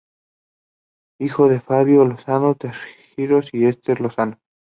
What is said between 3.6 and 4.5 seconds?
Ester Lozano.